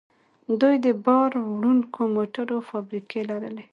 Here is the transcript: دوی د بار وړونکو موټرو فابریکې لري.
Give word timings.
دوی 0.61 0.75
د 0.85 0.87
بار 1.05 1.31
وړونکو 1.47 2.01
موټرو 2.15 2.57
فابریکې 2.69 3.21
لري. 3.29 3.61